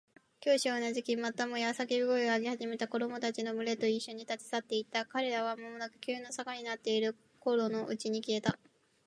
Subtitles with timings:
[0.39, 5.05] 教師はうなずき、またもや叫び声を上げ始めた子供たちのむれといっしょに、立ち去っていった。
[5.05, 8.57] 彼らはまもなく急な坂になっている小路のうちに消えた。